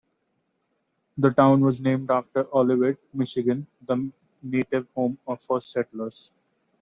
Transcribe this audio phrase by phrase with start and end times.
[1.19, 6.33] The town was named after Olivet, Michigan, the native home of first settlers.